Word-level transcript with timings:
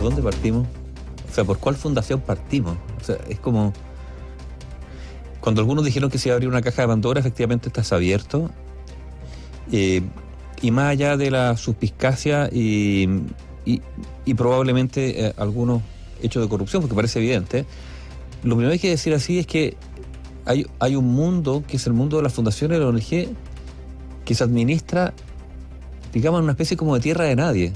¿por 0.00 0.08
dónde 0.08 0.22
partimos? 0.22 0.66
O 1.30 1.34
sea, 1.34 1.44
¿por 1.44 1.58
cuál 1.58 1.76
fundación 1.76 2.20
partimos? 2.20 2.74
O 3.02 3.04
sea, 3.04 3.18
es 3.28 3.38
como... 3.38 3.74
Cuando 5.42 5.60
algunos 5.60 5.84
dijeron 5.84 6.10
que 6.10 6.16
se 6.16 6.30
iba 6.30 6.34
a 6.34 6.36
abrir 6.36 6.48
una 6.48 6.62
caja 6.62 6.82
de 6.82 6.88
Pandora, 6.88 7.20
efectivamente 7.20 7.68
estás 7.68 7.92
abierto. 7.92 8.50
Eh, 9.70 10.00
y 10.62 10.70
más 10.70 10.86
allá 10.86 11.18
de 11.18 11.30
la 11.30 11.54
suspicacia 11.58 12.48
y, 12.50 13.08
probablemente 14.36 15.26
eh, 15.26 15.34
algunos 15.36 15.82
hechos 16.22 16.42
de 16.42 16.48
corrupción, 16.48 16.80
porque 16.80 16.94
parece 16.96 17.18
evidente, 17.18 17.66
lo 18.42 18.56
primero 18.56 18.70
que 18.70 18.74
hay 18.74 18.78
que 18.78 18.90
decir 18.90 19.12
así 19.12 19.38
es 19.38 19.46
que 19.46 19.76
hay, 20.46 20.66
hay 20.78 20.96
un 20.96 21.12
mundo, 21.12 21.62
que 21.68 21.76
es 21.76 21.86
el 21.86 21.92
mundo 21.92 22.16
de 22.16 22.22
las 22.22 22.32
fundaciones 22.32 22.78
de 22.78 22.84
la 22.84 22.90
ONG, 22.90 23.34
que 24.24 24.34
se 24.34 24.44
administra, 24.44 25.12
digamos, 26.14 26.38
en 26.38 26.44
una 26.44 26.52
especie 26.52 26.78
como 26.78 26.94
de 26.94 27.00
tierra 27.00 27.24
de 27.24 27.36
nadie. 27.36 27.72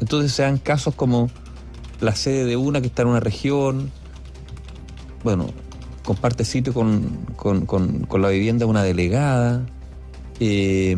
Entonces 0.00 0.32
se 0.32 0.42
dan 0.42 0.58
casos 0.58 0.94
como 0.94 1.30
la 2.00 2.14
sede 2.14 2.44
de 2.44 2.56
una 2.56 2.80
que 2.80 2.88
está 2.88 3.02
en 3.02 3.08
una 3.08 3.20
región, 3.20 3.90
bueno, 5.24 5.46
comparte 6.04 6.44
sitio 6.44 6.72
con, 6.72 7.26
la 8.18 8.28
vivienda 8.28 8.64
de 8.64 8.70
una 8.70 8.82
delegada, 8.82 9.66
eh, 10.40 10.96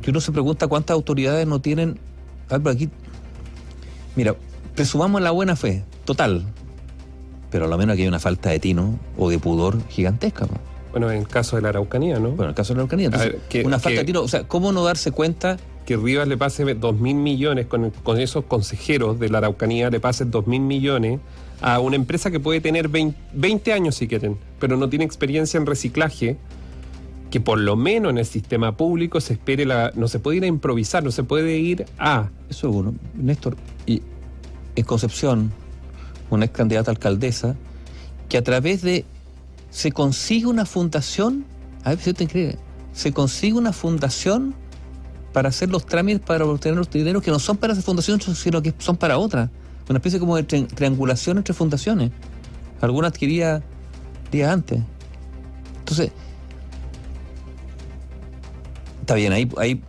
que 0.00 0.10
uno 0.10 0.20
se 0.20 0.32
pregunta 0.32 0.66
cuántas 0.66 0.94
autoridades 0.94 1.46
no 1.46 1.60
tienen. 1.60 1.98
A 2.48 2.54
ver, 2.54 2.62
por 2.62 2.72
aquí. 2.72 2.88
Mira, 4.16 4.34
presumamos 4.74 5.20
la 5.22 5.30
buena 5.30 5.56
fe, 5.56 5.84
total. 6.04 6.44
Pero 7.50 7.66
a 7.66 7.68
lo 7.68 7.76
menos 7.76 7.94
aquí 7.94 8.02
hay 8.02 8.08
una 8.08 8.18
falta 8.18 8.50
de 8.50 8.58
tino 8.58 8.98
o 9.18 9.30
de 9.30 9.38
pudor 9.38 9.78
gigantesca. 9.88 10.46
Bueno, 10.90 11.10
en 11.10 11.18
el 11.18 11.28
caso 11.28 11.56
de 11.56 11.62
la 11.62 11.70
Araucanía, 11.70 12.18
¿no? 12.18 12.30
Bueno, 12.30 12.44
en 12.44 12.48
el 12.50 12.54
caso 12.54 12.72
de 12.72 12.78
la 12.78 12.82
Araucanía. 12.82 13.06
Entonces, 13.06 13.64
una 13.64 13.78
falta 13.78 14.00
de 14.00 14.04
tino. 14.04 14.22
O 14.22 14.28
sea, 14.28 14.46
¿cómo 14.48 14.72
no 14.72 14.84
darse 14.84 15.10
cuenta 15.10 15.58
que 15.86 15.96
Rivas 15.96 16.28
le 16.28 16.36
pase 16.36 16.64
dos 16.74 16.98
mil 16.98 17.16
millones 17.16 17.66
con, 17.66 18.20
esos 18.20 18.44
consejeros 18.44 19.18
de 19.18 19.28
la 19.28 19.38
Araucanía, 19.38 19.90
le 19.90 20.00
pase 20.00 20.24
dos 20.24 20.46
mil 20.46 20.60
millones 20.60 21.20
a 21.60 21.80
una 21.80 21.96
empresa 21.96 22.30
que 22.30 22.40
puede 22.40 22.60
tener 22.60 22.88
20, 22.88 23.72
años 23.72 23.96
si 23.96 24.08
quieren, 24.08 24.36
pero 24.58 24.76
no 24.76 24.88
tiene 24.88 25.04
experiencia 25.04 25.58
en 25.58 25.66
reciclaje, 25.66 26.36
que 27.30 27.40
por 27.40 27.58
lo 27.58 27.76
menos 27.76 28.10
en 28.10 28.18
el 28.18 28.26
sistema 28.26 28.76
público 28.76 29.20
se 29.20 29.34
espere 29.34 29.64
la, 29.64 29.92
no 29.94 30.08
se 30.08 30.18
puede 30.18 30.38
ir 30.38 30.44
a 30.44 30.48
improvisar, 30.48 31.02
no 31.02 31.10
se 31.10 31.22
puede 31.22 31.58
ir 31.58 31.86
a. 31.98 32.30
Eso 32.50 32.68
es 32.68 32.74
uno. 32.74 32.94
Néstor, 33.14 33.56
y 33.86 34.02
en 34.76 34.84
Concepción, 34.84 35.52
una 36.30 36.46
ex 36.46 36.54
candidata 36.54 36.90
alcaldesa, 36.90 37.56
que 38.28 38.38
a 38.38 38.42
través 38.42 38.82
de 38.82 39.04
se 39.70 39.92
consigue 39.92 40.46
una 40.46 40.66
fundación, 40.66 41.44
a 41.84 41.90
ver 41.90 42.00
si 42.00 42.12
te 42.12 42.24
increíble, 42.24 42.58
se 42.92 43.12
consigue 43.12 43.54
una 43.54 43.72
fundación 43.72 44.54
para 45.32 45.48
hacer 45.48 45.70
los 45.70 45.86
trámites 45.86 46.20
para 46.24 46.44
obtener 46.44 46.76
los 46.76 46.90
dineros 46.90 47.22
que 47.22 47.30
no 47.30 47.38
son 47.38 47.56
para 47.56 47.72
esa 47.72 47.82
fundación, 47.82 48.20
sino 48.20 48.62
que 48.62 48.74
son 48.78 48.96
para 48.96 49.18
otra. 49.18 49.50
Una 49.88 49.98
especie 49.98 50.18
como 50.18 50.36
de 50.36 50.42
triangulación 50.42 51.38
entre 51.38 51.54
fundaciones. 51.54 52.12
Alguna 52.80 53.08
adquiría 53.08 53.62
días 54.30 54.50
antes. 54.50 54.80
Entonces, 55.80 56.12
está 59.00 59.14
bien, 59.14 59.32
ahí, 59.32 59.50
ahí 59.58 59.82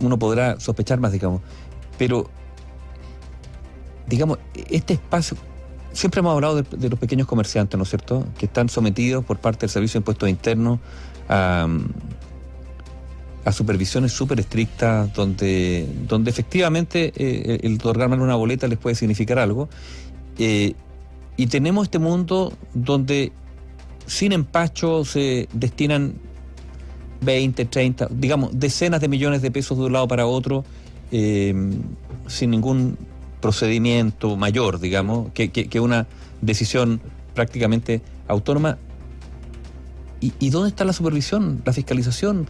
uno 0.00 0.18
podrá 0.18 0.58
sospechar 0.60 1.00
más, 1.00 1.12
digamos. 1.12 1.40
Pero, 1.96 2.28
digamos, 4.06 4.38
este 4.70 4.94
espacio, 4.94 5.36
siempre 5.92 6.20
hemos 6.20 6.34
hablado 6.34 6.56
de, 6.56 6.76
de, 6.76 6.90
los 6.90 6.98
pequeños 6.98 7.26
comerciantes, 7.26 7.78
¿no 7.78 7.84
es 7.84 7.88
cierto?, 7.88 8.26
que 8.36 8.46
están 8.46 8.68
sometidos 8.68 9.24
por 9.24 9.38
parte 9.38 9.60
del 9.60 9.70
Servicio 9.70 9.98
de 9.98 10.02
Impuestos 10.02 10.28
Internos 10.28 10.80
a, 11.28 11.66
a 13.46 13.52
supervisiones 13.52 14.10
súper 14.10 14.40
estrictas, 14.40 15.14
donde, 15.14 15.86
donde 16.08 16.30
efectivamente 16.30 17.12
eh, 17.14 17.60
el 17.62 17.76
otorgar 17.76 18.10
una 18.10 18.34
boleta 18.34 18.66
les 18.66 18.76
puede 18.76 18.96
significar 18.96 19.38
algo. 19.38 19.68
Eh, 20.36 20.74
y 21.36 21.46
tenemos 21.46 21.84
este 21.84 22.00
mundo 22.00 22.52
donde 22.74 23.30
sin 24.04 24.32
empacho 24.32 25.04
se 25.04 25.48
destinan 25.52 26.14
20, 27.20 27.66
30, 27.66 28.08
digamos, 28.10 28.50
decenas 28.52 29.00
de 29.00 29.06
millones 29.06 29.42
de 29.42 29.52
pesos 29.52 29.78
de 29.78 29.84
un 29.84 29.92
lado 29.92 30.08
para 30.08 30.26
otro, 30.26 30.64
eh, 31.12 31.54
sin 32.26 32.50
ningún 32.50 32.98
procedimiento 33.40 34.36
mayor, 34.36 34.80
digamos, 34.80 35.30
que, 35.32 35.52
que, 35.52 35.80
una 35.80 36.08
decisión 36.40 37.00
prácticamente 37.32 38.02
autónoma. 38.26 38.76
¿Y, 40.20 40.32
¿Y 40.40 40.50
dónde 40.50 40.70
está 40.70 40.84
la 40.84 40.92
supervisión, 40.92 41.62
la 41.64 41.72
fiscalización? 41.72 42.48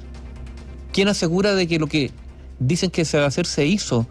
¿Quién 0.96 1.08
asegura 1.08 1.54
de 1.54 1.66
que 1.68 1.78
lo 1.78 1.88
que 1.88 2.10
dicen 2.58 2.90
que 2.90 3.04
se 3.04 3.18
va 3.18 3.24
a 3.24 3.26
hacer 3.26 3.44
se 3.44 3.66
hizo? 3.66 4.06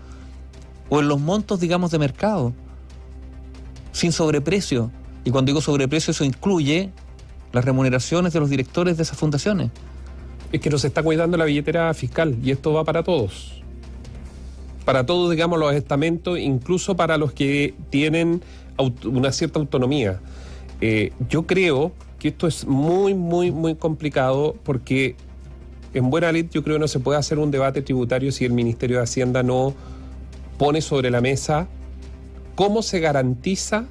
O 0.87 0.99
en 0.99 1.07
los 1.07 1.19
montos, 1.19 1.59
digamos, 1.59 1.89
de 1.89 1.97
mercado, 1.97 2.53
sin 3.91 4.11
sobreprecio. 4.11 4.91
Y 5.23 5.31
cuando 5.31 5.49
digo 5.49 5.61
sobreprecio, 5.61 6.11
eso 6.11 6.23
incluye 6.23 6.91
las 7.53 7.65
remuneraciones 7.65 8.33
de 8.33 8.39
los 8.39 8.51
directores 8.51 8.97
de 8.97 9.01
esas 9.01 9.17
fundaciones. 9.17 9.71
Es 10.51 10.61
que 10.61 10.69
nos 10.69 10.85
está 10.85 11.01
cuidando 11.01 11.37
la 11.37 11.45
billetera 11.45 11.91
fiscal 11.95 12.37
y 12.43 12.51
esto 12.51 12.71
va 12.71 12.83
para 12.83 13.01
todos. 13.01 13.63
Para 14.85 15.07
todos, 15.07 15.31
digamos, 15.31 15.57
los 15.57 15.73
estamentos, 15.73 16.37
incluso 16.37 16.95
para 16.95 17.17
los 17.17 17.33
que 17.33 17.73
tienen 17.89 18.43
una 19.05 19.31
cierta 19.31 19.57
autonomía. 19.57 20.19
Eh, 20.81 21.13
yo 21.29 21.47
creo 21.47 21.93
que 22.19 22.27
esto 22.27 22.45
es 22.45 22.63
muy, 22.67 23.15
muy, 23.15 23.49
muy 23.49 23.73
complicado 23.73 24.55
porque 24.63 25.15
en 25.95 26.09
buena 26.09 26.31
lid 26.31 26.47
yo 26.51 26.63
creo 26.63 26.75
que 26.75 26.81
no 26.81 26.87
se 26.87 26.99
puede 26.99 27.17
hacer 27.17 27.39
un 27.39 27.51
debate 27.51 27.81
tributario 27.81 28.31
si 28.31 28.45
el 28.45 28.53
Ministerio 28.53 28.97
de 28.97 29.03
Hacienda 29.03 29.43
no 29.43 29.73
pone 30.57 30.81
sobre 30.81 31.09
la 31.09 31.21
mesa 31.21 31.67
cómo 32.55 32.81
se 32.81 32.99
garantiza 32.99 33.85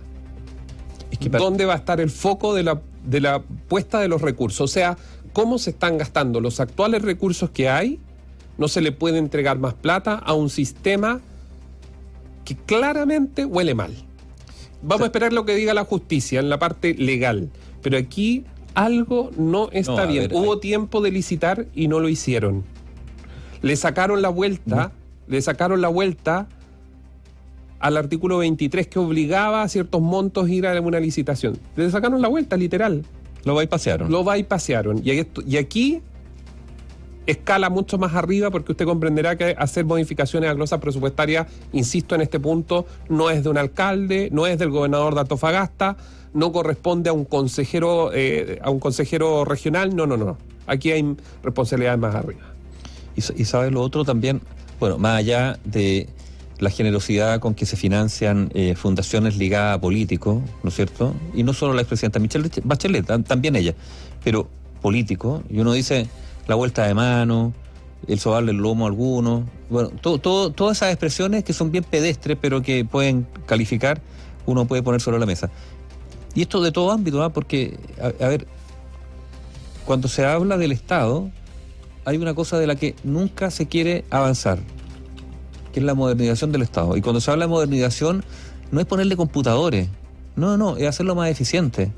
dónde 1.30 1.64
va 1.64 1.74
a 1.74 1.76
estar 1.76 2.00
el 2.00 2.10
foco 2.10 2.54
de 2.54 2.62
la, 2.62 2.80
de 3.04 3.20
la 3.20 3.42
puesta 3.42 4.00
de 4.00 4.08
los 4.08 4.22
recursos. 4.22 4.60
O 4.60 4.72
sea, 4.72 4.96
cómo 5.32 5.58
se 5.58 5.70
están 5.70 5.98
gastando 5.98 6.40
los 6.40 6.60
actuales 6.60 7.02
recursos 7.02 7.50
que 7.50 7.68
hay. 7.68 8.00
No 8.58 8.68
se 8.68 8.80
le 8.80 8.92
puede 8.92 9.18
entregar 9.18 9.58
más 9.58 9.74
plata 9.74 10.14
a 10.14 10.34
un 10.34 10.48
sistema 10.50 11.20
que 12.44 12.56
claramente 12.56 13.44
huele 13.44 13.74
mal. 13.74 13.92
Vamos 14.82 15.02
a 15.02 15.06
esperar 15.06 15.32
lo 15.32 15.44
que 15.44 15.54
diga 15.54 15.74
la 15.74 15.84
justicia 15.84 16.40
en 16.40 16.48
la 16.48 16.58
parte 16.58 16.94
legal. 16.94 17.50
Pero 17.82 17.96
aquí 17.96 18.44
algo 18.74 19.30
no 19.36 19.68
está 19.72 20.06
bien. 20.06 20.30
Hubo 20.32 20.58
tiempo 20.58 21.00
de 21.00 21.10
licitar 21.10 21.66
y 21.74 21.88
no 21.88 22.00
lo 22.00 22.08
hicieron. 22.08 22.64
Le 23.62 23.76
sacaron 23.76 24.22
la 24.22 24.28
vuelta, 24.28 24.92
le 25.26 25.40
sacaron 25.40 25.80
la 25.80 25.88
vuelta 25.88 26.48
al 27.78 27.96
artículo 27.96 28.38
23 28.38 28.86
que 28.88 28.98
obligaba 28.98 29.62
a 29.62 29.68
ciertos 29.68 30.00
montos 30.00 30.48
ir 30.48 30.66
a 30.66 30.80
una 30.80 31.00
licitación. 31.00 31.58
Le 31.76 31.90
sacaron 31.90 32.20
la 32.20 32.28
vuelta, 32.28 32.56
literal. 32.56 33.04
Lo 33.44 33.54
bypasearon. 33.54 34.10
Lo 34.10 34.24
bypasearon. 34.24 35.02
Y, 35.04 35.12
y 35.46 35.56
aquí 35.56 36.02
escala 37.26 37.70
mucho 37.70 37.98
más 37.98 38.14
arriba 38.14 38.50
porque 38.50 38.72
usted 38.72 38.84
comprenderá 38.84 39.36
que 39.36 39.54
hacer 39.58 39.84
modificaciones 39.84 40.50
a 40.50 40.54
glosas 40.54 40.80
presupuestarias, 40.80 41.46
insisto 41.72 42.14
en 42.14 42.20
este 42.20 42.40
punto, 42.40 42.86
no 43.08 43.30
es 43.30 43.42
de 43.44 43.50
un 43.50 43.58
alcalde, 43.58 44.28
no 44.32 44.46
es 44.46 44.58
del 44.58 44.70
gobernador 44.70 45.14
de 45.14 45.20
Antofagasta, 45.20 45.96
no 46.32 46.52
corresponde 46.52 47.10
a 47.10 47.12
un 47.12 47.24
consejero, 47.24 48.10
eh, 48.12 48.58
a 48.62 48.70
un 48.70 48.80
consejero 48.80 49.44
regional, 49.44 49.94
no, 49.94 50.06
no, 50.06 50.16
no. 50.16 50.36
Aquí 50.66 50.90
hay 50.90 51.16
responsabilidades 51.42 52.00
más 52.00 52.14
arriba. 52.14 52.42
Y, 53.16 53.20
y 53.40 53.44
sabes 53.44 53.72
lo 53.72 53.80
otro 53.80 54.04
también, 54.04 54.40
bueno, 54.80 54.98
más 54.98 55.18
allá 55.18 55.58
de 55.64 56.08
la 56.58 56.70
generosidad 56.70 57.40
con 57.40 57.54
que 57.54 57.66
se 57.66 57.76
financian 57.76 58.50
eh, 58.54 58.74
fundaciones 58.76 59.36
ligadas 59.36 59.76
a 59.76 59.80
políticos, 59.80 60.42
¿no 60.62 60.68
es 60.68 60.74
cierto? 60.74 61.14
Y 61.34 61.42
no 61.42 61.52
solo 61.52 61.74
la 61.74 61.82
expresidenta 61.82 62.18
Michelle 62.18 62.50
Bachelet, 62.62 63.06
también 63.24 63.56
ella, 63.56 63.74
pero 64.22 64.48
político, 64.80 65.42
y 65.48 65.60
uno 65.60 65.72
dice 65.72 66.08
la 66.46 66.54
vuelta 66.54 66.86
de 66.86 66.94
mano, 66.94 67.52
el 68.06 68.18
sobarle 68.18 68.52
el 68.52 68.58
lomo 68.58 68.84
a 68.84 68.88
algunos, 68.88 69.44
bueno, 69.70 69.90
todo, 70.00 70.50
todas 70.50 70.76
esas 70.76 70.90
expresiones 70.90 71.44
que 71.44 71.52
son 71.52 71.70
bien 71.70 71.84
pedestres, 71.84 72.36
pero 72.40 72.62
que 72.62 72.84
pueden 72.84 73.26
calificar, 73.46 74.00
uno 74.46 74.66
puede 74.66 74.82
poner 74.82 75.00
sobre 75.00 75.18
la 75.18 75.26
mesa. 75.26 75.50
Y 76.34 76.42
esto 76.42 76.62
de 76.62 76.72
todo 76.72 76.90
ámbito, 76.90 77.22
¿ah? 77.22 77.32
porque, 77.32 77.78
a, 78.00 78.28
ver, 78.28 78.46
cuando 79.84 80.08
se 80.08 80.24
habla 80.24 80.58
del 80.58 80.72
Estado, 80.72 81.30
hay 82.04 82.16
una 82.18 82.34
cosa 82.34 82.58
de 82.58 82.66
la 82.66 82.76
que 82.76 82.94
nunca 83.04 83.50
se 83.50 83.66
quiere 83.66 84.04
avanzar, 84.10 84.58
que 85.72 85.80
es 85.80 85.86
la 85.86 85.94
modernización 85.94 86.52
del 86.52 86.62
Estado. 86.62 86.96
Y 86.96 87.02
cuando 87.02 87.20
se 87.20 87.30
habla 87.30 87.46
de 87.46 87.50
modernización, 87.50 88.24
no 88.70 88.80
es 88.80 88.86
ponerle 88.86 89.16
computadores, 89.16 89.88
no, 90.36 90.56
no, 90.56 90.76
es 90.76 90.88
hacerlo 90.88 91.14
más 91.14 91.30
eficiente. 91.30 91.92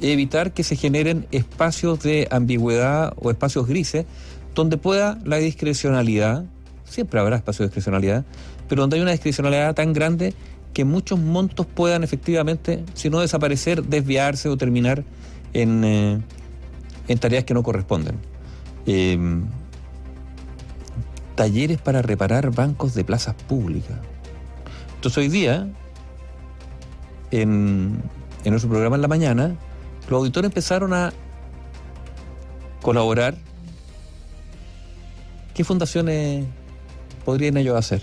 Evitar 0.00 0.52
que 0.52 0.64
se 0.64 0.76
generen 0.76 1.26
espacios 1.30 2.00
de 2.00 2.26
ambigüedad 2.30 3.12
o 3.16 3.30
espacios 3.30 3.66
grises 3.66 4.06
donde 4.54 4.76
pueda 4.76 5.18
la 5.24 5.36
discrecionalidad, 5.36 6.44
siempre 6.84 7.20
habrá 7.20 7.36
espacios 7.36 7.60
de 7.60 7.66
discrecionalidad, 7.66 8.24
pero 8.68 8.82
donde 8.82 8.96
hay 8.96 9.02
una 9.02 9.12
discrecionalidad 9.12 9.74
tan 9.74 9.92
grande 9.92 10.34
que 10.72 10.84
muchos 10.84 11.18
montos 11.18 11.66
puedan 11.66 12.04
efectivamente, 12.04 12.84
si 12.94 13.10
no 13.10 13.20
desaparecer, 13.20 13.84
desviarse 13.84 14.48
o 14.48 14.56
terminar 14.56 15.04
en, 15.52 15.84
eh, 15.84 16.20
en 17.08 17.18
tareas 17.18 17.44
que 17.44 17.54
no 17.54 17.62
corresponden. 17.62 18.16
Em, 18.86 19.46
talleres 21.34 21.78
para 21.78 22.02
reparar 22.02 22.50
bancos 22.50 22.94
de 22.94 23.04
plazas 23.04 23.34
públicas. 23.34 23.98
Entonces 24.96 25.18
hoy 25.18 25.28
día, 25.28 25.68
en, 27.30 28.02
en 28.44 28.50
nuestro 28.50 28.70
programa 28.70 28.96
en 28.96 29.02
la 29.02 29.08
mañana, 29.08 29.56
los 30.10 30.18
auditores 30.18 30.48
empezaron 30.48 30.92
a 30.92 31.12
colaborar. 32.82 33.36
¿Qué 35.54 35.62
fundaciones 35.62 36.46
podrían 37.24 37.56
ellos 37.56 37.76
hacer? 37.76 38.02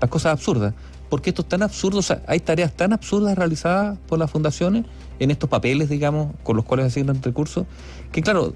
Las 0.00 0.10
cosas 0.10 0.32
absurdas. 0.32 0.72
Porque 1.10 1.30
esto 1.30 1.42
es 1.42 1.48
tan 1.48 1.62
absurdo, 1.62 1.98
o 1.98 2.02
sea, 2.02 2.22
hay 2.26 2.40
tareas 2.40 2.72
tan 2.72 2.92
absurdas 2.92 3.36
realizadas 3.36 3.98
por 4.08 4.18
las 4.18 4.30
fundaciones 4.30 4.86
en 5.20 5.30
estos 5.30 5.48
papeles, 5.48 5.88
digamos, 5.88 6.34
con 6.42 6.56
los 6.56 6.64
cuales 6.64 6.86
asignan 6.86 7.22
recursos, 7.22 7.66
que 8.10 8.22
claro, 8.22 8.54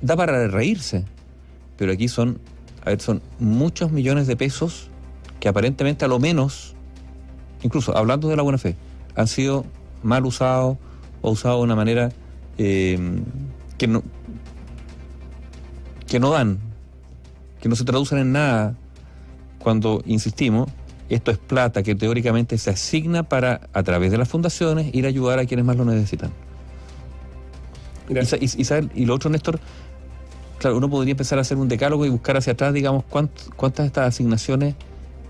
da 0.00 0.16
para 0.16 0.46
reírse. 0.46 1.04
Pero 1.76 1.92
aquí 1.92 2.08
son, 2.08 2.38
a 2.84 2.90
ver, 2.90 3.00
son 3.00 3.20
muchos 3.40 3.90
millones 3.90 4.26
de 4.26 4.36
pesos 4.36 4.90
que 5.40 5.48
aparentemente 5.48 6.04
a 6.04 6.08
lo 6.08 6.18
menos, 6.20 6.74
incluso 7.62 7.96
hablando 7.96 8.28
de 8.28 8.36
la 8.36 8.42
buena 8.42 8.58
fe, 8.58 8.76
han 9.16 9.26
sido 9.26 9.64
mal 10.02 10.24
usados 10.24 10.78
o 11.22 11.30
usados 11.30 11.58
de 11.58 11.64
una 11.64 11.76
manera 11.76 12.10
eh, 12.58 12.98
que 13.78 13.86
no 13.86 14.02
que 16.06 16.20
no 16.20 16.30
dan, 16.30 16.58
que 17.60 17.68
no 17.68 17.76
se 17.76 17.84
traducen 17.84 18.18
en 18.18 18.32
nada 18.32 18.74
cuando 19.58 20.02
insistimos, 20.06 20.70
esto 21.08 21.30
es 21.30 21.38
plata 21.38 21.82
que 21.82 21.94
teóricamente 21.94 22.58
se 22.58 22.70
asigna 22.70 23.24
para, 23.24 23.68
a 23.72 23.82
través 23.82 24.12
de 24.12 24.18
las 24.18 24.28
fundaciones, 24.28 24.94
ir 24.94 25.04
a 25.04 25.08
ayudar 25.08 25.38
a 25.38 25.46
quienes 25.46 25.64
más 25.64 25.76
lo 25.76 25.84
necesitan. 25.84 26.30
Y, 28.08 29.04
lo 29.04 29.14
otro, 29.14 29.30
Néstor, 29.30 29.58
claro, 30.58 30.76
uno 30.76 30.88
podría 30.88 31.10
empezar 31.12 31.38
a 31.38 31.40
hacer 31.40 31.56
un 31.56 31.66
decálogo 31.66 32.06
y 32.06 32.08
buscar 32.08 32.36
hacia 32.36 32.52
atrás, 32.52 32.72
digamos, 32.72 33.04
cuántas 33.04 33.76
de 33.76 33.86
estas 33.86 34.08
asignaciones 34.08 34.76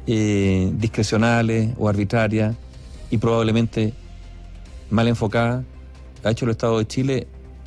eh, 0.07 0.71
discrecionales 0.75 1.71
o 1.79 1.89
arbitrarias 1.89 2.55
y 3.11 3.17
probablemente 3.17 3.95
mal 4.91 5.09
enfocadas 5.09 5.65
ha 6.25 6.31
hecho 6.31 6.45
el 6.45 6.53
Estado 6.53 6.79
de 6.79 6.87
Chile, 6.87 7.27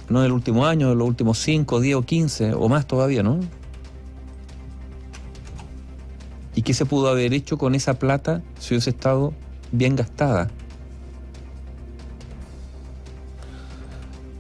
no 0.10 0.20
en 0.20 0.26
el 0.26 0.32
último 0.32 0.66
año, 0.66 0.92
en 0.92 0.98
los 0.98 1.08
últimos 1.08 1.38
5, 1.40 1.80
10 1.80 1.96
o 1.96 2.02
15 2.02 2.54
o 2.54 2.70
más 2.70 2.88
todavía, 2.88 3.24
¿no? 3.24 3.40
¿Y 6.56 6.62
qué 6.62 6.74
se 6.74 6.86
pudo 6.86 7.10
haber 7.10 7.34
hecho 7.34 7.58
con 7.58 7.76
esa 7.76 8.00
plata 8.00 8.42
si 8.60 8.74
hubiese 8.74 8.90
estado 8.90 9.34
bien 9.72 9.96
gastada? 9.96 10.50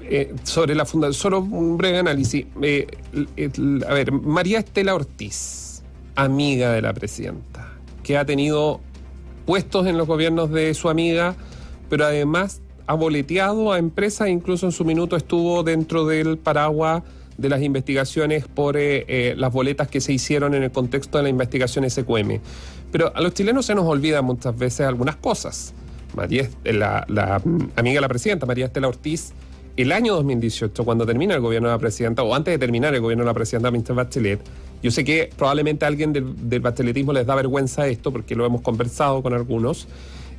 Eh, 0.02 0.34
sobre 0.44 0.74
la 0.74 0.86
fundación, 0.86 1.14
solo 1.14 1.40
un 1.40 1.78
breve 1.78 2.00
análisis. 2.00 2.48
Eh, 2.64 2.88
a 3.88 3.94
ver, 3.94 4.12
María 4.12 4.58
Estela 4.60 4.96
Ortiz, 4.96 5.84
amiga 6.16 6.72
de 6.72 6.82
la 6.82 6.94
presidenta, 6.94 7.72
que 8.02 8.18
ha 8.18 8.26
tenido 8.26 8.82
puestos 9.46 9.86
en 9.86 9.98
los 9.98 10.08
gobiernos 10.08 10.50
de 10.50 10.74
su 10.74 10.90
amiga, 10.90 11.36
pero 11.90 12.06
además 12.06 12.62
ha 12.90 12.96
boleteado 12.96 13.72
a 13.72 13.78
empresas, 13.78 14.30
incluso 14.30 14.66
en 14.66 14.72
su 14.72 14.84
minuto 14.84 15.16
estuvo 15.16 15.62
dentro 15.62 16.08
del 16.08 16.40
paraguas 16.40 17.04
de 17.38 17.48
las 17.48 17.62
investigaciones 17.62 18.48
por 18.48 18.78
eh, 18.78 19.06
eh, 19.08 19.36
las 19.38 19.54
boletas 19.54 19.88
que 19.88 20.02
se 20.02 20.12
hicieron 20.12 20.56
en 20.56 20.64
el 20.64 20.72
contexto 20.72 21.20
de 21.20 21.26
la 21.26 21.30
investigación 21.30 21.88
SQM. 21.88 22.40
Pero 22.92 23.16
a 23.16 23.22
los 23.22 23.36
chilenos 23.36 23.68
se 23.68 23.76
nos 23.76 23.86
olvidan 23.86 24.26
muchas 24.26 24.58
veces 24.58 24.88
algunas 24.88 25.18
cosas. 25.18 25.76
María, 26.16 26.50
la, 26.64 27.06
la 27.08 27.38
mm, 27.38 27.74
amiga 27.76 27.98
de 27.98 28.02
la 28.02 28.08
presidenta, 28.08 28.48
María 28.48 28.66
Estela 28.66 28.88
Ortiz, 28.88 29.34
el 29.78 29.92
año 29.92 30.16
2018, 30.16 30.84
cuando 30.84 31.06
termina 31.06 31.36
el 31.36 31.42
gobierno 31.42 31.68
de 31.68 31.76
la 31.76 31.80
presidenta, 31.80 32.24
o 32.24 32.34
antes 32.34 32.52
de 32.52 32.58
terminar 32.58 32.96
el 32.96 33.02
gobierno 33.02 33.24
de 33.24 33.28
la 33.28 33.36
presidenta 33.36 33.70
Michelle 33.70 33.94
Bachelet, 33.94 34.40
yo 34.82 34.90
sé 34.90 35.04
que 35.04 35.30
probablemente 35.38 35.86
a 35.86 35.90
alguien 35.90 36.12
del, 36.12 36.60
bacheletismo 36.60 37.14
les 37.14 37.28
da 37.28 37.36
vergüenza 37.36 37.88
esto, 37.88 38.12
porque 38.12 38.34
lo 38.34 38.48
hemos 38.48 38.62
conversado 38.62 39.22
con 39.22 39.36
algunos. 39.36 39.88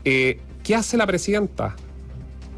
Eh, 0.05 0.41
¿Qué 0.64 0.75
hace 0.75 0.97
la 0.97 1.06
presidenta? 1.06 1.76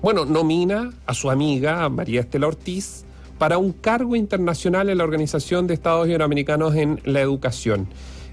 Bueno, 0.03 0.25
nomina 0.25 0.91
a 1.07 1.15
su 1.15 1.31
amiga, 1.31 1.89
María 1.89 2.23
Estela 2.23 2.49
Ortiz, 2.49 3.05
para 3.39 3.59
un 3.59 3.71
cargo 3.71 4.17
internacional 4.17 4.91
en 4.91 4.99
la 4.99 5.05
Organización 5.05 5.69
de 5.69 5.75
Estados 5.75 6.09
Iberoamericanos 6.09 6.75
en 6.75 7.01
la 7.05 7.21
Educación. 7.21 7.87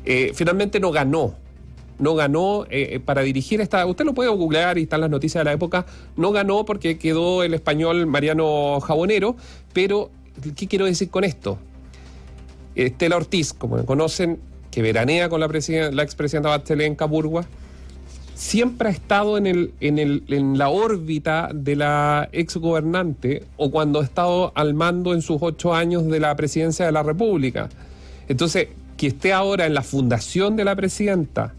Eh, 0.03 0.31
finalmente 0.33 0.79
no 0.79 0.89
ganó, 0.91 1.35
no 1.99 2.15
ganó 2.15 2.65
eh, 2.71 2.99
para 2.99 3.21
dirigir 3.21 3.61
esta. 3.61 3.85
Usted 3.85 4.03
lo 4.03 4.15
puede 4.15 4.31
googlear 4.31 4.79
y 4.79 4.83
están 4.83 5.01
las 5.01 5.11
noticias 5.11 5.41
de 5.41 5.45
la 5.45 5.53
época. 5.53 5.85
No 6.17 6.31
ganó 6.31 6.65
porque 6.65 6.97
quedó 6.97 7.43
el 7.43 7.53
español 7.53 8.07
Mariano 8.07 8.79
Jabonero. 8.79 9.35
Pero, 9.71 10.09
¿qué 10.55 10.67
quiero 10.67 10.85
decir 10.85 11.11
con 11.11 11.23
esto? 11.23 11.59
Estela 12.73 13.15
Ortiz, 13.15 13.53
como 13.53 13.85
conocen, 13.85 14.39
que 14.71 14.81
veranea 14.81 15.29
con 15.29 15.39
la, 15.39 15.47
la 15.47 16.01
expresidenta 16.01 16.49
Bachelet 16.49 16.87
en 16.87 16.95
Caburgua, 16.95 17.45
siempre 18.39 18.87
ha 18.87 18.91
estado 18.91 19.37
en, 19.37 19.45
el, 19.45 19.73
en, 19.81 19.99
el, 19.99 20.23
en 20.29 20.57
la 20.57 20.69
órbita 20.69 21.49
de 21.53 21.75
la 21.75 22.29
exgobernante 22.31 23.43
o 23.57 23.69
cuando 23.69 23.99
ha 23.99 24.03
estado 24.05 24.53
al 24.55 24.73
mando 24.73 25.13
en 25.13 25.21
sus 25.21 25.39
ocho 25.41 25.75
años 25.75 26.05
de 26.05 26.21
la 26.21 26.33
presidencia 26.37 26.85
de 26.85 26.93
la 26.93 27.03
República. 27.03 27.67
Entonces, 28.29 28.69
que 28.95 29.07
esté 29.07 29.33
ahora 29.33 29.65
en 29.65 29.73
la 29.73 29.81
fundación 29.81 30.55
de 30.55 30.63
la 30.63 30.73
presidenta 30.73 31.53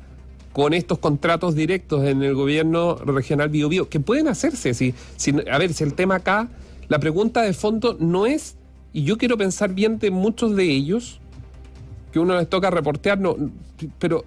con 0.55 0.73
estos 0.73 0.99
contratos 0.99 1.55
directos 1.55 2.07
en 2.07 2.23
el 2.23 2.35
gobierno 2.35 2.95
regional 2.95 3.51
Bio, 3.51 3.69
Bio 3.69 3.91
que 3.91 4.01
pueden 4.01 4.27
hacerse. 4.27 4.73
Si, 4.73 4.95
si, 5.17 5.35
a 5.53 5.59
ver, 5.59 5.75
si 5.75 5.85
el 5.85 5.93
tema 5.93 6.15
acá, 6.15 6.49
la 6.89 6.99
pregunta 6.99 7.43
de 7.43 7.53
fondo 7.53 7.99
no 8.01 8.25
es, 8.25 8.57
y 8.95 9.05
yo 9.05 9.19
quiero 9.19 9.37
pensar 9.37 9.75
bien 9.75 9.99
de 9.99 10.11
muchos 10.11 10.57
de 10.57 10.65
ellos, 10.65 11.21
que 12.11 12.21
uno 12.21 12.39
les 12.39 12.49
toca 12.49 12.71
reportear, 12.71 13.21
no, 13.21 13.37
pero 13.99 14.25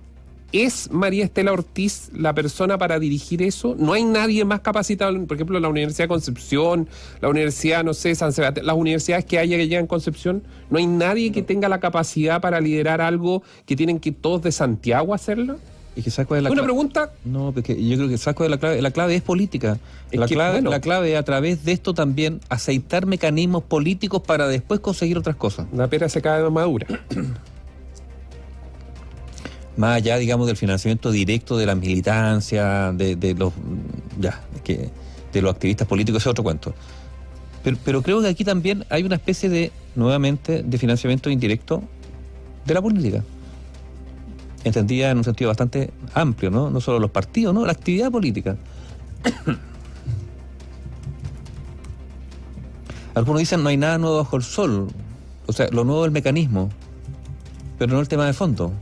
¿Es 0.53 0.91
María 0.91 1.23
Estela 1.23 1.51
Ortiz 1.51 2.11
la 2.13 2.35
persona 2.35 2.77
para 2.77 2.99
dirigir 2.99 3.41
eso? 3.41 3.75
¿No 3.75 3.93
hay 3.93 4.03
nadie 4.03 4.45
más 4.45 4.59
capacitado? 4.59 5.19
Por 5.25 5.35
ejemplo, 5.35 5.59
la 5.59 5.67
Universidad 5.67 6.03
de 6.03 6.09
Concepción, 6.09 6.87
la 7.21 7.29
Universidad, 7.29 7.83
no 7.83 7.95
sé, 7.95 8.13
San 8.13 8.33
Sebastián, 8.33 8.63
las 8.67 8.75
universidades 8.75 9.25
que 9.25 9.39
haya 9.39 9.57
que 9.57 9.67
llegan 9.67 9.85
en 9.85 9.87
Concepción, 9.87 10.43
¿no 10.69 10.77
hay 10.77 10.85
nadie 10.85 11.31
que 11.31 11.41
tenga 11.41 11.67
la 11.69 11.79
capacidad 11.79 12.39
para 12.39 12.61
liderar 12.61 13.01
algo 13.01 13.41
que 13.65 13.75
tienen 13.75 13.99
que 13.99 14.11
todos 14.11 14.43
de 14.43 14.51
Santiago 14.51 15.15
hacerlo? 15.15 15.57
Y 15.95 16.03
que 16.03 16.11
saco 16.11 16.35
de 16.35 16.43
la 16.43 16.51
Una 16.51 16.61
pregunta. 16.61 17.11
No, 17.25 17.51
porque 17.51 17.83
yo 17.83 17.97
creo 17.97 18.07
que 18.07 18.19
saco 18.19 18.43
de 18.43 18.49
la 18.49 18.59
clave. 18.59 18.79
La 18.79 18.91
clave 18.91 19.15
es 19.15 19.23
política. 19.23 19.79
la, 20.11 20.27
clave, 20.27 20.61
la 20.61 20.81
clave 20.81 21.13
es 21.13 21.19
a 21.19 21.23
través 21.23 21.65
de 21.65 21.71
esto 21.71 21.95
también 21.95 22.41
aceitar 22.49 23.07
mecanismos 23.07 23.63
políticos 23.63 24.21
para 24.21 24.47
después 24.47 24.81
conseguir 24.81 25.17
otras 25.17 25.35
cosas. 25.35 25.65
La 25.73 25.87
pera 25.87 26.09
se 26.09 26.21
cae 26.21 26.43
de 26.43 26.49
madura. 26.51 26.85
Más 29.77 29.95
allá, 29.97 30.17
digamos, 30.17 30.47
del 30.47 30.57
financiamiento 30.57 31.11
directo 31.11 31.57
de 31.57 31.65
la 31.65 31.75
militancia, 31.75 32.91
de, 32.93 33.35
los 33.37 33.53
ya, 34.19 34.41
que, 34.63 34.89
de 35.31 35.41
los 35.41 35.53
activistas 35.53 35.87
políticos, 35.87 36.21
es 36.23 36.27
otro 36.27 36.43
cuento. 36.43 36.75
Pero, 37.63 37.77
pero, 37.83 38.01
creo 38.01 38.21
que 38.21 38.27
aquí 38.27 38.43
también 38.43 38.85
hay 38.89 39.03
una 39.03 39.15
especie 39.15 39.49
de, 39.49 39.71
nuevamente, 39.95 40.63
de 40.63 40.77
financiamiento 40.77 41.29
indirecto 41.29 41.81
de 42.65 42.73
la 42.73 42.81
política. 42.81 43.23
Entendida 44.63 45.11
en 45.11 45.17
un 45.17 45.23
sentido 45.23 45.49
bastante 45.49 45.91
amplio, 46.13 46.51
¿no? 46.51 46.69
No 46.69 46.79
solo 46.79 46.99
los 46.99 47.11
partidos, 47.11 47.53
¿no? 47.53 47.65
La 47.65 47.71
actividad 47.71 48.11
política. 48.11 48.57
Algunos 53.15 53.39
dicen 53.39 53.61
no 53.63 53.69
hay 53.69 53.77
nada 53.77 53.97
nuevo 53.97 54.17
bajo 54.17 54.35
el 54.37 54.43
sol. 54.43 54.89
O 55.45 55.53
sea, 55.53 55.67
lo 55.71 55.83
nuevo 55.83 56.03
es 56.03 56.07
el 56.07 56.13
mecanismo, 56.13 56.69
pero 57.77 57.93
no 57.93 57.99
el 57.99 58.07
tema 58.07 58.25
de 58.25 58.33
fondo 58.33 58.73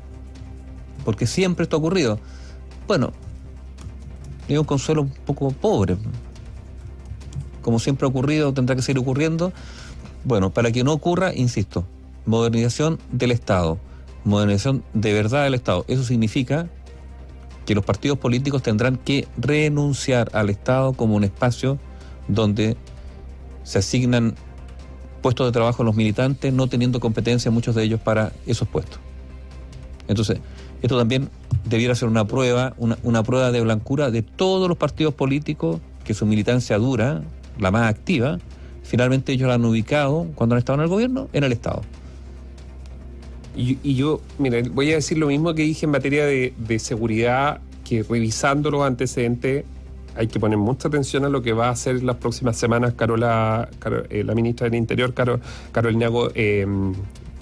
porque 1.03 1.27
siempre 1.27 1.63
esto 1.63 1.75
ha 1.75 1.79
ocurrido. 1.79 2.19
Bueno, 2.87 3.11
es 4.47 4.57
un 4.57 4.65
consuelo 4.65 5.03
un 5.03 5.09
poco 5.09 5.51
pobre. 5.51 5.97
Como 7.61 7.79
siempre 7.79 8.05
ha 8.05 8.09
ocurrido, 8.09 8.53
tendrá 8.53 8.75
que 8.75 8.81
seguir 8.81 8.99
ocurriendo. 8.99 9.53
Bueno, 10.23 10.49
para 10.51 10.71
que 10.71 10.83
no 10.83 10.93
ocurra, 10.93 11.33
insisto, 11.33 11.85
modernización 12.25 12.99
del 13.11 13.31
Estado, 13.31 13.79
modernización 14.23 14.83
de 14.93 15.13
verdad 15.13 15.43
del 15.43 15.53
Estado. 15.55 15.85
Eso 15.87 16.03
significa 16.03 16.67
que 17.65 17.75
los 17.75 17.85
partidos 17.85 18.17
políticos 18.17 18.63
tendrán 18.63 18.97
que 18.97 19.27
renunciar 19.37 20.29
al 20.33 20.49
Estado 20.49 20.93
como 20.93 21.15
un 21.15 21.23
espacio 21.23 21.79
donde 22.27 22.77
se 23.63 23.79
asignan 23.79 24.35
puestos 25.21 25.47
de 25.47 25.51
trabajo 25.51 25.83
a 25.83 25.85
los 25.85 25.95
militantes, 25.95 26.51
no 26.51 26.67
teniendo 26.67 26.99
competencia 26.99 27.51
muchos 27.51 27.75
de 27.75 27.83
ellos 27.83 27.99
para 27.99 28.31
esos 28.45 28.67
puestos. 28.67 28.99
Entonces, 30.07 30.39
esto 30.81 30.97
también 30.97 31.29
debiera 31.65 31.95
ser 31.95 32.07
una 32.07 32.25
prueba, 32.25 32.73
una, 32.77 33.23
prueba 33.23 33.51
de 33.51 33.61
blancura 33.61 34.11
de 34.11 34.23
todos 34.23 34.67
los 34.67 34.77
partidos 34.77 35.13
políticos 35.13 35.79
que 36.03 36.13
su 36.13 36.25
militancia 36.25 36.77
dura, 36.77 37.21
la 37.59 37.71
más 37.71 37.89
activa, 37.89 38.39
finalmente 38.83 39.31
ellos 39.31 39.47
la 39.47 39.55
han 39.55 39.65
ubicado 39.65 40.27
cuando 40.35 40.55
han 40.55 40.59
estado 40.59 40.79
en 40.79 40.83
el 40.83 40.89
gobierno, 40.89 41.29
en 41.33 41.43
el 41.43 41.51
Estado. 41.51 41.81
Y, 43.55 43.95
yo, 43.95 44.21
mira, 44.39 44.61
voy 44.71 44.91
a 44.91 44.95
decir 44.95 45.17
lo 45.17 45.27
mismo 45.27 45.53
que 45.53 45.63
dije 45.63 45.85
en 45.85 45.91
materia 45.91 46.25
de, 46.25 46.79
seguridad, 46.79 47.59
que 47.83 48.01
revisando 48.03 48.71
los 48.71 48.83
antecedentes 48.83 49.65
hay 50.15 50.27
que 50.27 50.39
poner 50.39 50.57
mucha 50.57 50.87
atención 50.87 51.25
a 51.25 51.29
lo 51.29 51.41
que 51.41 51.53
va 51.53 51.67
a 51.67 51.71
hacer 51.71 52.03
las 52.03 52.17
próximas 52.17 52.57
semanas 52.57 52.93
Carola, 52.95 53.69
eh, 54.09 54.23
la 54.25 54.35
ministra 54.35 54.69
del 54.69 54.75
Interior, 54.75 55.13
Carolina 55.71 56.09
eh, 56.35 56.65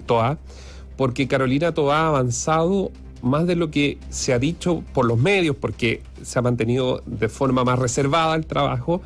Toa, 0.06 0.38
porque 0.98 1.28
Carolina 1.28 1.74
Toa 1.74 1.98
ha 1.98 2.08
avanzado 2.08 2.92
más 3.22 3.48
de 3.48 3.56
lo 3.56 3.72
que 3.72 3.98
se 4.10 4.34
ha 4.34 4.40
dicho 4.40 4.84
por 4.94 5.06
los 5.06 5.18
medios, 5.18 5.56
porque 5.56 6.02
se 6.22 6.40
ha 6.40 6.42
mantenido 6.42 7.02
de 7.06 7.30
forma 7.30 7.64
más 7.64 7.80
reservada 7.80 8.36
el 8.36 8.46
trabajo, 8.46 9.02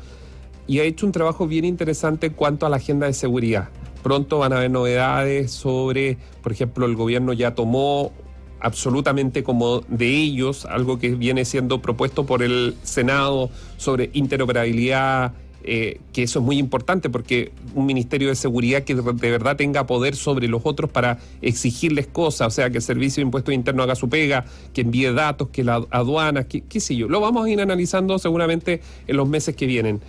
y 0.66 0.78
ha 0.78 0.84
hecho 0.84 1.06
un 1.06 1.12
trabajo 1.12 1.46
bien 1.46 1.64
interesante 1.64 2.28
en 2.28 2.32
cuanto 2.32 2.66
a 2.66 2.68
la 2.68 2.76
agenda 2.76 3.06
de 3.06 3.12
seguridad. 3.12 3.68
Pronto 4.02 4.38
van 4.38 4.52
a 4.52 4.56
haber 4.56 4.70
novedades 4.70 5.50
sobre, 5.50 6.18
por 6.42 6.52
ejemplo, 6.52 6.86
el 6.86 6.94
gobierno 6.94 7.32
ya 7.32 7.54
tomó 7.54 8.12
absolutamente 8.60 9.42
como 9.42 9.80
de 9.88 10.08
ellos, 10.08 10.64
algo 10.64 10.98
que 10.98 11.14
viene 11.14 11.44
siendo 11.44 11.82
propuesto 11.82 12.24
por 12.24 12.42
el 12.42 12.76
Senado 12.82 13.50
sobre 13.76 14.10
interoperabilidad, 14.14 15.34
eh, 15.66 16.00
que 16.12 16.24
eso 16.24 16.40
es 16.40 16.44
muy 16.44 16.58
importante 16.58 17.08
porque 17.08 17.52
un 17.74 17.86
Ministerio 17.86 18.28
de 18.28 18.34
Seguridad 18.34 18.82
que 18.82 18.94
de 18.94 19.30
verdad 19.30 19.56
tenga 19.56 19.86
poder 19.86 20.14
sobre 20.14 20.46
los 20.46 20.60
otros 20.64 20.90
para 20.90 21.18
exigirles 21.40 22.06
cosas, 22.06 22.48
o 22.48 22.50
sea, 22.50 22.70
que 22.70 22.76
el 22.76 22.82
Servicio 22.82 23.22
de 23.22 23.26
Impuestos 23.26 23.54
Internos 23.54 23.84
haga 23.84 23.94
su 23.94 24.08
pega, 24.08 24.44
que 24.72 24.82
envíe 24.82 25.12
datos, 25.12 25.48
que 25.48 25.64
la 25.64 25.84
aduana, 25.90 26.44
qué, 26.44 26.60
qué 26.62 26.80
sé 26.80 26.96
yo. 26.96 27.08
Lo 27.08 27.20
vamos 27.20 27.46
a 27.46 27.50
ir 27.50 27.60
analizando 27.60 28.18
seguramente 28.18 28.82
en 29.06 29.16
los 29.16 29.28
meses 29.28 29.56
que 29.56 29.66
vienen. 29.66 30.00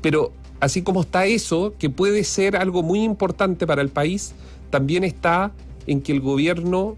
Pero 0.00 0.32
así 0.60 0.82
como 0.82 1.02
está 1.02 1.26
eso, 1.26 1.74
que 1.78 1.90
puede 1.90 2.24
ser 2.24 2.56
algo 2.56 2.82
muy 2.82 3.02
importante 3.02 3.66
para 3.66 3.82
el 3.82 3.90
país, 3.90 4.34
también 4.70 5.04
está 5.04 5.52
en 5.86 6.00
que 6.00 6.12
el 6.12 6.20
gobierno 6.20 6.96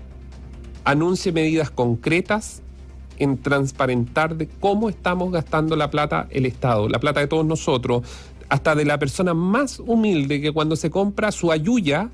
anuncie 0.85 1.33
medidas 1.33 1.71
concretas 1.71 2.62
en 3.18 3.38
transparentar 3.38 4.37
de 4.37 4.49
cómo 4.49 4.88
estamos 4.88 5.33
gastando 5.33 5.76
la 5.76 5.90
plata 5.90 6.26
el 6.30 6.47
Estado, 6.47 6.88
la 6.88 6.99
plata 6.99 7.21
de 7.21 7.26
todos 7.26 7.47
nosotros, 7.47 8.02
hasta 8.49 8.75
de 8.75 8.85
la 8.85 8.99
persona 8.99 9.35
más 9.35 9.80
humilde 9.80 10.40
que 10.40 10.52
cuando 10.52 10.76
se 10.76 10.90
compra 10.90 11.33
su 11.33 11.50
ayuya 11.50 12.11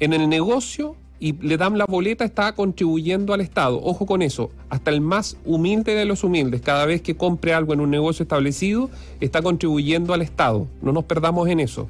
en 0.00 0.12
el 0.12 0.28
negocio 0.28 0.96
y 1.20 1.34
le 1.34 1.56
dan 1.56 1.78
la 1.78 1.86
boleta 1.86 2.24
está 2.24 2.52
contribuyendo 2.54 3.32
al 3.32 3.40
Estado. 3.40 3.80
Ojo 3.80 4.06
con 4.06 4.22
eso, 4.22 4.50
hasta 4.68 4.90
el 4.90 5.00
más 5.00 5.36
humilde 5.44 5.94
de 5.94 6.04
los 6.04 6.24
humildes, 6.24 6.60
cada 6.60 6.84
vez 6.84 7.00
que 7.00 7.16
compre 7.16 7.54
algo 7.54 7.72
en 7.72 7.80
un 7.80 7.90
negocio 7.90 8.24
establecido, 8.24 8.90
está 9.20 9.40
contribuyendo 9.40 10.14
al 10.14 10.22
Estado. 10.22 10.66
No 10.80 10.92
nos 10.92 11.04
perdamos 11.04 11.48
en 11.48 11.60
eso. 11.60 11.88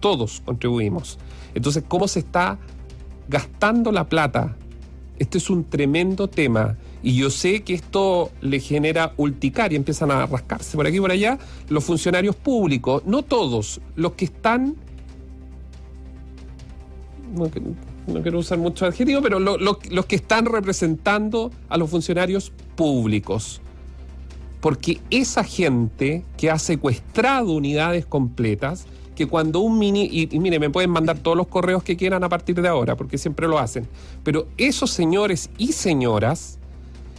Todos 0.00 0.40
contribuimos. 0.44 1.18
Entonces, 1.54 1.84
¿cómo 1.86 2.08
se 2.08 2.20
está 2.20 2.58
gastando 3.28 3.92
la 3.92 4.08
plata 4.08 4.56
este 5.22 5.38
es 5.38 5.50
un 5.50 5.62
tremendo 5.62 6.28
tema. 6.28 6.76
Y 7.02 7.16
yo 7.16 7.30
sé 7.30 7.62
que 7.62 7.74
esto 7.74 8.30
le 8.40 8.60
genera 8.60 9.12
ulticar 9.16 9.72
y 9.72 9.76
empiezan 9.76 10.10
a 10.10 10.26
rascarse 10.26 10.76
por 10.76 10.86
aquí 10.86 10.98
y 10.98 11.00
por 11.00 11.10
allá 11.10 11.38
los 11.68 11.82
funcionarios 11.84 12.36
públicos. 12.36 13.02
No 13.06 13.22
todos, 13.22 13.80
los 13.96 14.12
que 14.12 14.26
están. 14.26 14.76
No, 17.34 18.22
quiero 18.22 18.38
usar 18.38 18.58
mucho 18.58 18.86
adjetivo, 18.86 19.20
pero 19.22 19.40
los 19.40 20.06
que 20.06 20.16
están 20.16 20.46
representando 20.46 21.50
a 21.68 21.76
los 21.76 21.90
funcionarios 21.90 22.52
públicos. 22.76 23.60
Porque 24.60 25.00
esa 25.10 25.42
gente 25.42 26.24
que 26.36 26.50
ha 26.50 26.58
secuestrado 26.58 27.52
unidades 27.52 28.06
completas 28.06 28.86
que 29.16 29.26
cuando 29.26 29.60
un 29.60 29.78
mini, 29.78 30.08
y, 30.10 30.38
mire, 30.38 30.58
me 30.58 30.70
pueden 30.70 30.90
mandar 30.90 31.18
todos 31.18 31.36
los 31.36 31.48
correos 31.48 31.82
que 31.82 31.96
quieran 31.96 32.22
a 32.24 32.28
partir 32.28 32.62
de 32.62 32.68
ahora, 32.68 32.96
porque 32.96 33.18
siempre 33.18 33.48
lo 33.48 33.58
hacen, 33.58 33.88
pero 34.22 34.46
esos 34.56 34.90
señores 34.90 35.50
y 35.58 35.72
señoras 35.72 36.58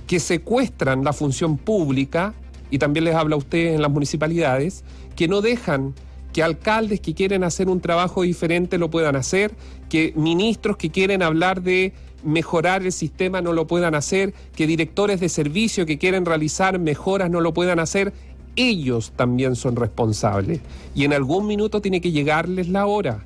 que 0.08 0.20
secuestran 0.20 1.04
la 1.04 1.14
función 1.14 1.58
pública, 1.58 2.34
y 2.70 2.80
también 2.80 3.06
les 3.06 3.16
habla 3.16 3.36
a 3.36 3.38
ustedes 3.38 3.76
en 3.76 3.82
las 3.82 3.92
municipalidades, 3.92 4.84
que 5.16 5.28
no 5.28 5.42
dejan 5.42 5.94
que 6.34 6.42
alcaldes 6.42 7.00
que 7.00 7.14
quieren 7.14 7.44
hacer 7.44 7.70
un 7.70 7.80
trabajo 7.80 8.24
diferente 8.24 8.80
lo 8.80 8.90
puedan 8.90 9.16
hacer, 9.16 9.52
que 9.90 10.14
ministros 10.16 10.78
que 10.78 10.90
quieren 10.90 11.22
hablar 11.22 11.62
de 11.62 11.94
mejorar 12.24 12.82
el 12.84 12.92
sistema 12.92 13.42
no 13.42 13.54
lo 13.54 13.68
puedan 13.68 13.94
hacer, 13.94 14.34
que 14.56 14.66
directores 14.66 15.20
de 15.20 15.30
servicio 15.30 15.86
que 15.86 16.00
quieren 16.00 16.26
realizar 16.26 16.80
mejoras 16.80 17.30
no 17.30 17.42
lo 17.42 17.54
puedan 17.54 17.80
hacer 17.80 18.14
ellos 18.56 19.14
también 19.16 19.56
son 19.56 19.76
responsables. 19.76 20.62
Y 20.96 21.06
en 21.06 21.14
algún 21.14 21.48
minuto 21.48 21.82
tiene 21.82 22.02
que 22.02 22.12
llegarles 22.12 22.70
la 22.70 22.86
hora. 22.86 23.26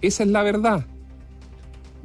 Esa 0.00 0.22
es 0.22 0.28
la 0.28 0.42
verdad. 0.42 0.86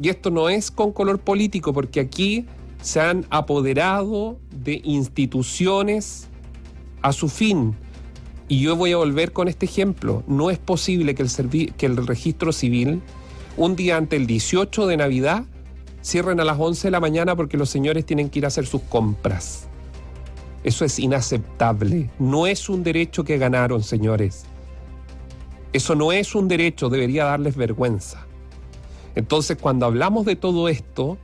Y 0.01 0.09
esto 0.09 0.31
no 0.31 0.49
es 0.49 0.71
con 0.71 0.91
color 0.91 1.19
político, 1.19 1.73
porque 1.73 1.99
aquí 1.99 2.45
se 2.83 2.99
han 2.99 3.25
apoderado 3.29 4.37
de 4.51 4.81
instituciones 4.83 6.27
a 7.01 7.13
su 7.13 7.29
fin. 7.29 7.75
Y 8.49 8.59
yo 8.59 8.75
voy 8.75 8.91
a 8.91 8.97
volver 8.97 9.31
con 9.31 9.47
este 9.47 9.65
ejemplo. 9.65 10.23
No 10.27 10.51
es 10.51 10.59
posible 10.59 11.15
que 11.15 11.23
el, 11.23 11.69
el 11.79 12.07
registro 12.07 12.51
civil, 12.51 13.01
un 13.55 13.77
día 13.77 13.95
antes 13.95 14.19
del 14.19 14.27
18 14.27 14.85
de 14.85 14.97
Navidad, 14.97 15.45
cierren 16.03 16.41
a 16.41 16.43
las 16.43 16.59
11 16.59 16.87
de 16.87 16.91
la 16.91 16.99
mañana 16.99 17.37
porque 17.37 17.55
los 17.55 17.69
señores 17.69 18.05
tienen 18.05 18.29
que 18.29 18.39
ir 18.39 18.45
a 18.45 18.49
hacer 18.49 18.65
sus 18.67 18.81
compras. 18.81 19.69
Eso 20.65 20.83
es 20.83 20.99
inaceptable. 20.99 22.09
No 22.19 22.47
es 22.47 22.67
un 22.67 22.83
derecho 22.83 23.23
que 23.23 23.37
ganaron, 23.37 23.81
señores. 23.81 24.43
Eso 25.71 25.95
no 25.95 26.11
es 26.11 26.35
un 26.35 26.49
derecho, 26.49 26.89
debería 26.89 27.23
darles 27.23 27.55
vergüenza. 27.55 28.27
Entonces, 29.15 29.57
cuando 29.59 29.85
hablamos 29.85 30.25
de 30.25 30.35
todo 30.35 30.67
esto, 30.67 31.17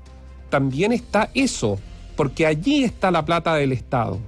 también 0.49 0.91
está 0.91 1.29
eso, 1.33 1.79
porque 2.15 2.45
allí 2.45 2.83
está 2.83 3.11
la 3.11 3.25
plata 3.25 3.55
del 3.55 3.71
Estado. 3.71 4.19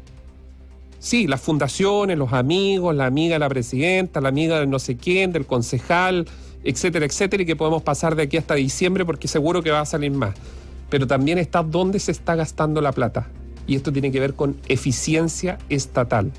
Sí, 0.99 1.27
las 1.27 1.41
fundaciones, 1.41 2.17
los 2.17 2.31
amigos, 2.31 2.95
la 2.95 3.07
amiga 3.07 3.35
de 3.35 3.39
la 3.39 3.49
presidenta, 3.49 4.21
la 4.21 4.29
amiga 4.29 4.59
de 4.59 4.67
no 4.67 4.77
sé 4.77 4.97
quién, 4.97 5.31
del 5.31 5.47
concejal, 5.47 6.27
etcétera, 6.63 7.05
etcétera, 7.05 7.43
y 7.43 7.45
que 7.45 7.55
podemos 7.55 7.81
pasar 7.81 8.15
de 8.15 8.23
aquí 8.23 8.37
hasta 8.37 8.53
diciembre 8.55 9.03
porque 9.03 9.27
seguro 9.27 9.63
que 9.63 9.71
va 9.71 9.81
a 9.81 9.85
salir 9.85 10.11
más. 10.11 10.35
Pero 10.89 11.07
también 11.07 11.37
está 11.37 11.63
dónde 11.63 11.99
se 11.99 12.11
está 12.11 12.35
gastando 12.35 12.81
la 12.81 12.91
plata 12.91 13.27
y 13.67 13.75
esto 13.75 13.91
tiene 13.91 14.11
que 14.11 14.19
ver 14.19 14.33
con 14.33 14.57
eficiencia 14.67 15.57
estatal. 15.69 16.31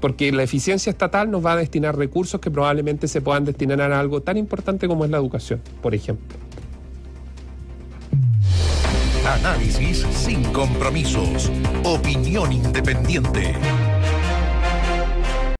Porque 0.00 0.30
la 0.32 0.42
eficiencia 0.42 0.90
estatal 0.90 1.30
nos 1.30 1.44
va 1.44 1.52
a 1.52 1.56
destinar 1.56 1.96
recursos 1.96 2.40
que 2.40 2.50
probablemente 2.50 3.08
se 3.08 3.20
puedan 3.20 3.44
destinar 3.44 3.80
a 3.80 3.98
algo 3.98 4.20
tan 4.22 4.36
importante 4.36 4.88
como 4.88 5.04
es 5.04 5.10
la 5.10 5.18
educación, 5.18 5.60
por 5.82 5.94
ejemplo. 5.94 6.45
Análisis 9.26 10.06
sin 10.12 10.42
compromisos. 10.52 11.50
Opinión 11.84 12.52
independiente. 12.52 13.54